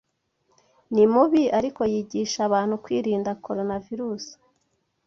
[0.93, 4.25] Ni mubi ariko yigisha abantu kwirinda Coronavirus